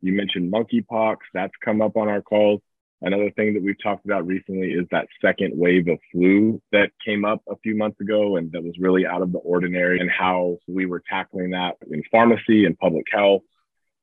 You 0.00 0.14
mentioned 0.14 0.52
monkeypox, 0.52 1.16
that's 1.34 1.52
come 1.64 1.82
up 1.82 1.96
on 1.96 2.08
our 2.08 2.22
calls. 2.22 2.60
Another 3.02 3.30
thing 3.30 3.54
that 3.54 3.62
we've 3.62 3.82
talked 3.82 4.04
about 4.04 4.26
recently 4.26 4.72
is 4.72 4.86
that 4.90 5.06
second 5.22 5.52
wave 5.56 5.88
of 5.88 5.98
flu 6.12 6.60
that 6.72 6.90
came 7.04 7.24
up 7.24 7.42
a 7.48 7.56
few 7.62 7.74
months 7.74 7.98
ago 8.00 8.36
and 8.36 8.52
that 8.52 8.62
was 8.62 8.74
really 8.78 9.06
out 9.06 9.22
of 9.22 9.32
the 9.32 9.38
ordinary, 9.38 10.00
and 10.00 10.10
how 10.10 10.58
we 10.68 10.84
were 10.84 11.02
tackling 11.08 11.50
that 11.50 11.76
in 11.90 12.02
pharmacy 12.10 12.66
and 12.66 12.78
public 12.78 13.06
health 13.10 13.42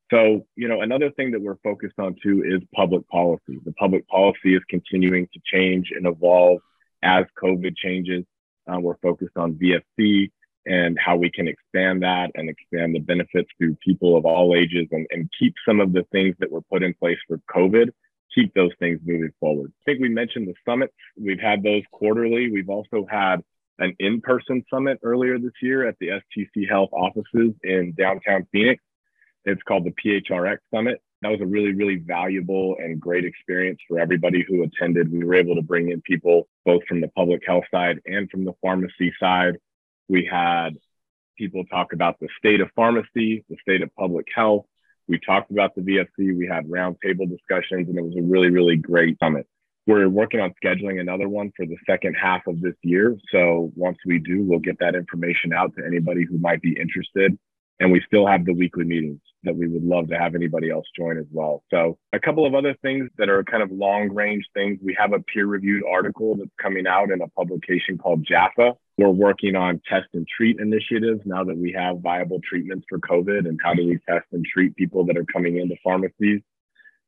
so, 0.09 0.45
you 0.55 0.67
know, 0.67 0.81
another 0.81 1.11
thing 1.11 1.31
that 1.31 1.41
we're 1.41 1.57
focused 1.63 1.99
on 1.99 2.15
too 2.23 2.43
is 2.45 2.61
public 2.73 3.07
policy. 3.09 3.59
The 3.65 3.73
public 3.73 4.07
policy 4.07 4.55
is 4.55 4.61
continuing 4.69 5.27
to 5.33 5.39
change 5.45 5.91
and 5.95 6.07
evolve 6.07 6.61
as 7.03 7.25
COVID 7.41 7.75
changes. 7.75 8.23
Uh, 8.71 8.79
we're 8.79 8.97
focused 8.97 9.35
on 9.35 9.55
VFC 9.55 10.29
and 10.65 10.97
how 10.99 11.15
we 11.15 11.31
can 11.31 11.47
expand 11.47 12.03
that 12.03 12.31
and 12.35 12.49
expand 12.49 12.93
the 12.93 12.99
benefits 12.99 13.49
to 13.59 13.75
people 13.83 14.17
of 14.17 14.25
all 14.25 14.55
ages 14.55 14.87
and, 14.91 15.07
and 15.11 15.29
keep 15.39 15.53
some 15.67 15.79
of 15.79 15.93
the 15.93 16.03
things 16.11 16.35
that 16.39 16.51
were 16.51 16.61
put 16.61 16.83
in 16.83 16.93
place 16.93 17.17
for 17.27 17.39
COVID, 17.53 17.89
keep 18.33 18.53
those 18.53 18.71
things 18.79 18.99
moving 19.05 19.31
forward. 19.39 19.71
I 19.81 19.83
think 19.85 20.01
we 20.01 20.09
mentioned 20.09 20.47
the 20.47 20.53
summits. 20.69 20.93
We've 21.17 21.39
had 21.39 21.63
those 21.63 21.83
quarterly. 21.91 22.51
We've 22.51 22.69
also 22.69 23.05
had 23.09 23.37
an 23.79 23.95
in-person 23.99 24.65
summit 24.69 24.99
earlier 25.03 25.39
this 25.39 25.53
year 25.61 25.87
at 25.87 25.95
the 25.99 26.07
STC 26.07 26.67
Health 26.69 26.89
offices 26.91 27.53
in 27.63 27.93
downtown 27.97 28.47
Phoenix. 28.51 28.83
It's 29.47 29.63
called 29.63 29.85
the 29.85 29.91
PHRX 29.91 30.57
Summit. 30.73 31.01
That 31.21 31.29
was 31.29 31.39
a 31.39 31.45
really, 31.45 31.71
really 31.71 31.95
valuable 31.95 32.75
and 32.79 32.99
great 32.99 33.23
experience 33.23 33.79
for 33.87 33.97
everybody 33.97 34.43
who 34.45 34.61
attended. 34.63 35.09
We 35.09 35.23
were 35.23 35.35
able 35.35 35.55
to 35.55 35.61
bring 35.61 35.89
in 35.89 36.01
people 36.01 36.49
both 36.65 36.83
from 36.85 36.99
the 36.99 37.07
public 37.07 37.43
health 37.47 37.63
side 37.71 38.01
and 38.05 38.29
from 38.29 38.43
the 38.43 38.51
pharmacy 38.61 39.13
side. 39.17 39.57
We 40.09 40.25
had 40.29 40.71
people 41.37 41.63
talk 41.63 41.93
about 41.93 42.19
the 42.19 42.27
state 42.37 42.59
of 42.59 42.69
pharmacy, 42.75 43.45
the 43.49 43.55
state 43.61 43.81
of 43.81 43.95
public 43.95 44.27
health. 44.35 44.65
We 45.07 45.17
talked 45.17 45.49
about 45.49 45.75
the 45.75 45.81
VFC. 45.81 46.37
We 46.37 46.45
had 46.45 46.67
roundtable 46.67 47.29
discussions, 47.29 47.87
and 47.87 47.97
it 47.97 48.03
was 48.03 48.17
a 48.17 48.21
really, 48.21 48.49
really 48.49 48.75
great 48.75 49.17
summit. 49.17 49.47
We're 49.85 50.09
working 50.09 50.41
on 50.41 50.53
scheduling 50.61 50.99
another 50.99 51.29
one 51.29 51.53
for 51.55 51.65
the 51.65 51.77
second 51.89 52.15
half 52.15 52.45
of 52.47 52.59
this 52.59 52.75
year. 52.81 53.17
So 53.31 53.71
once 53.75 53.97
we 54.05 54.19
do, 54.19 54.43
we'll 54.43 54.59
get 54.59 54.79
that 54.79 54.95
information 54.95 55.53
out 55.53 55.73
to 55.77 55.85
anybody 55.85 56.25
who 56.25 56.37
might 56.37 56.61
be 56.61 56.77
interested. 56.77 57.39
And 57.79 57.91
we 57.91 58.01
still 58.05 58.27
have 58.27 58.43
the 58.43 58.53
weekly 58.53 58.83
meetings 58.83 59.21
that 59.43 59.55
we 59.55 59.67
would 59.67 59.83
love 59.83 60.07
to 60.09 60.17
have 60.17 60.35
anybody 60.35 60.69
else 60.69 60.85
join 60.95 61.17
as 61.17 61.25
well. 61.31 61.63
So, 61.69 61.97
a 62.13 62.19
couple 62.19 62.45
of 62.45 62.55
other 62.55 62.75
things 62.81 63.09
that 63.17 63.29
are 63.29 63.43
kind 63.43 63.63
of 63.63 63.71
long 63.71 64.13
range 64.13 64.45
things. 64.53 64.79
We 64.83 64.95
have 64.99 65.13
a 65.13 65.19
peer 65.19 65.45
reviewed 65.45 65.83
article 65.89 66.35
that's 66.35 66.49
coming 66.61 66.87
out 66.87 67.11
in 67.11 67.21
a 67.21 67.27
publication 67.29 67.97
called 67.97 68.25
JAPhA. 68.25 68.73
We're 68.97 69.09
working 69.09 69.55
on 69.55 69.81
test 69.87 70.07
and 70.13 70.27
treat 70.27 70.59
initiatives 70.59 71.21
now 71.25 71.43
that 71.43 71.57
we 71.57 71.71
have 71.73 71.99
viable 71.99 72.39
treatments 72.47 72.85
for 72.89 72.99
COVID 72.99 73.47
and 73.47 73.59
how 73.63 73.73
do 73.73 73.85
we 73.85 73.99
test 74.09 74.25
and 74.31 74.43
treat 74.45 74.75
people 74.75 75.05
that 75.05 75.17
are 75.17 75.25
coming 75.25 75.57
into 75.57 75.75
pharmacies. 75.83 76.41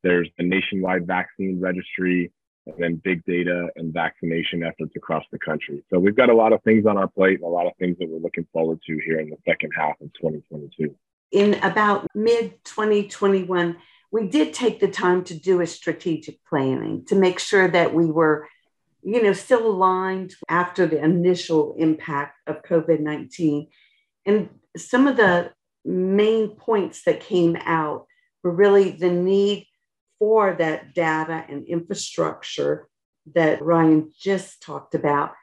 There's 0.03 0.29
a 0.38 0.43
nationwide 0.43 1.07
vaccine 1.07 1.59
registry 1.59 2.31
and 2.67 2.75
then 2.77 3.01
big 3.03 3.25
data 3.25 3.69
and 3.75 3.91
vaccination 3.91 4.63
efforts 4.63 4.93
across 4.95 5.24
the 5.31 5.39
country. 5.39 5.83
So 5.89 6.00
we've 6.00 6.15
got 6.15 6.29
a 6.29 6.36
lot 6.36 6.53
of 6.53 6.62
things 6.63 6.86
on 6.86 6.98
our 6.98 7.07
plate 7.07 7.39
and 7.41 7.43
a 7.43 7.48
lot 7.48 7.65
of 7.65 7.74
things 7.79 7.98
that 8.00 8.07
we're 8.07 8.19
looking 8.19 8.45
forward 8.53 8.79
to 8.86 9.00
here 9.03 9.19
in 9.19 9.31
the 9.31 9.38
second 9.48 9.71
half 9.75 10.00
of 10.00 10.13
2022 10.21 10.95
in 11.31 11.55
about 11.55 12.07
mid 12.15 12.63
2021, 12.65 13.77
we 14.12 14.27
did 14.27 14.53
take 14.53 14.79
the 14.79 14.88
time 14.88 15.24
to 15.25 15.39
do 15.39 15.62
a 15.62 15.67
strategic 15.67 16.43
planning 16.45 17.05
to 17.05 17.15
make 17.15 17.39
sure 17.39 17.67
that 17.67 17.93
we 17.93 18.05
were, 18.05 18.48
you 19.03 19.21
know, 19.21 19.33
still 19.33 19.67
aligned 19.67 20.33
after 20.48 20.88
the 20.88 21.03
initial 21.03 21.75
impact 21.77 22.38
of 22.48 22.63
COVID 22.63 23.00
19. 23.00 23.67
And 24.25 24.50
some 24.75 25.07
of 25.07 25.17
the 25.17 25.51
main 25.86 26.50
points 26.50 27.03
that 27.03 27.19
came 27.19 27.55
out 27.55 28.07
were 28.43 28.51
really 28.51 28.91
the 28.91 29.12
need 29.12 29.67
for 30.17 30.53
that 30.53 30.93
data 30.93 31.45
and 31.48 31.65
infrastructure 31.65 32.88
that 33.33 33.62
Ryan 33.62 34.12
just 34.19 34.62
talked 34.62 34.95
about. 34.95 35.33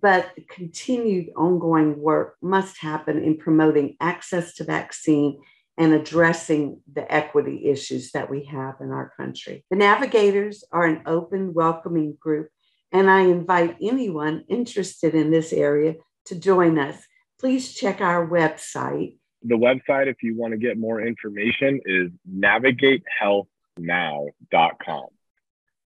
But 0.00 0.32
continued 0.48 1.30
ongoing 1.36 2.00
work 2.00 2.36
must 2.40 2.78
happen 2.78 3.22
in 3.22 3.36
promoting 3.36 3.96
access 4.00 4.54
to 4.54 4.64
vaccine 4.64 5.42
and 5.76 5.92
addressing 5.92 6.80
the 6.92 7.12
equity 7.12 7.66
issues 7.66 8.12
that 8.12 8.30
we 8.30 8.44
have 8.44 8.76
in 8.80 8.90
our 8.90 9.12
country. 9.16 9.64
The 9.70 9.76
Navigators 9.76 10.62
are 10.72 10.86
an 10.86 11.02
open, 11.06 11.52
welcoming 11.52 12.16
group, 12.18 12.48
and 12.92 13.10
I 13.10 13.22
invite 13.22 13.76
anyone 13.82 14.44
interested 14.48 15.14
in 15.14 15.30
this 15.30 15.52
area 15.52 15.96
to 16.26 16.38
join 16.38 16.78
us. 16.78 17.02
Please 17.40 17.74
check 17.74 18.00
our 18.00 18.24
website. 18.26 19.18
The 19.42 19.56
website, 19.56 20.06
if 20.06 20.22
you 20.22 20.36
want 20.36 20.52
to 20.52 20.58
get 20.58 20.78
more 20.78 21.02
information, 21.02 21.80
is 21.84 22.10
navigatehealthnow.com. 22.30 25.06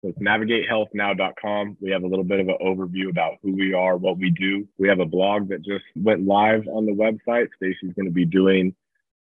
So 0.04 0.11
it's 0.11 0.18
navigatehealthnow.com. 0.18 1.78
We 1.80 1.90
have 1.92 2.02
a 2.02 2.06
little 2.06 2.26
bit 2.26 2.38
of 2.38 2.49
an 2.49 2.58
overview 2.62 3.08
about 3.08 3.38
who 3.42 3.54
we 3.54 3.73
are, 3.73 3.96
what 3.96 4.18
we 4.18 4.28
do. 4.28 4.68
We 4.76 4.87
have 4.88 5.00
a 5.00 5.06
blog 5.06 5.49
that 5.49 5.64
just 5.64 5.84
went 5.96 6.26
live 6.26 6.68
on 6.68 6.84
the 6.84 6.92
website. 6.92 7.49
Stacy's 7.56 7.94
going 7.94 8.04
to 8.04 8.12
be 8.12 8.26
doing 8.26 8.75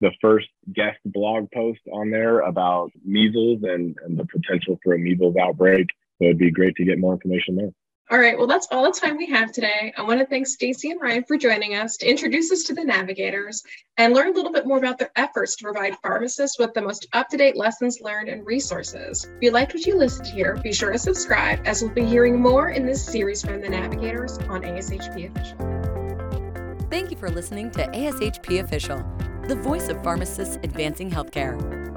the 0.02 0.12
first 0.22 0.48
guest 0.72 1.00
blog 1.04 1.50
post 1.52 1.80
on 1.92 2.12
there 2.12 2.42
about 2.42 2.92
measles 3.04 3.64
and, 3.64 3.98
and 4.06 4.20
the 4.20 4.26
potential 4.26 4.78
for 4.84 4.94
a 4.94 5.00
measles 5.00 5.36
outbreak. 5.36 5.88
So 6.20 6.26
it'd 6.26 6.38
be 6.38 6.52
great 6.52 6.76
to 6.76 6.86
get 6.86 7.00
more 7.00 7.14
information 7.14 7.56
there. 7.56 7.72
All 8.10 8.20
right, 8.20 8.38
well, 8.38 8.48
that's 8.48 8.70
all 8.72 8.86
the 8.86 8.98
time 8.98 9.18
we 9.18 9.26
have 9.26 9.52
today. 9.52 9.94
I 9.98 10.02
want 10.02 10.22
to 10.22 10.26
thank 10.26 10.48
Stacy 10.48 10.92
and 10.92 11.02
Ryan 11.02 11.26
for 11.26 11.38
joining 11.38 11.76
us 11.76 11.98
to 11.98 12.10
introduce 12.10 12.50
us 12.54 12.64
to 12.64 12.74
the 12.74 12.86
navigators 12.86 13.62
and 13.98 14.14
learn 14.14 14.30
a 14.30 14.32
little 14.32 14.54
bit 14.54 14.66
more 14.66 14.78
about 14.78 14.98
their 14.98 15.12
efforts 15.18 15.58
to 15.58 15.66
provide 15.66 15.98
pharmacists 16.02 16.58
with 16.58 16.74
the 16.74 16.82
most 16.82 17.06
up-to-date 17.12 17.58
lessons 17.58 18.00
learned 18.00 18.30
and 18.30 18.46
resources. 18.46 19.26
If 19.26 19.42
you 19.42 19.52
liked 19.52 19.74
what 19.74 19.86
you 19.86 19.98
listened 19.98 20.28
to 20.28 20.32
here, 20.32 20.56
be 20.64 20.72
sure 20.72 20.94
to 20.94 20.98
subscribe 20.98 21.60
as 21.66 21.82
we'll 21.82 21.92
be 21.92 22.06
hearing 22.06 22.42
more 22.42 22.70
in 22.70 22.86
this 22.86 23.04
series 23.04 23.42
from 23.42 23.60
the 23.60 23.68
navigators 23.68 24.38
on 24.38 24.62
ASHP 24.62 25.36
Official. 25.36 26.88
Thank 26.90 27.12
you 27.12 27.18
for 27.18 27.30
listening 27.30 27.72
to 27.72 27.88
ASHP 27.88 28.64
Official, 28.64 29.04
the 29.50 29.56
voice 29.56 29.90
of 29.90 30.02
pharmacists 30.02 30.58
advancing 30.64 31.12
healthcare. 31.12 31.97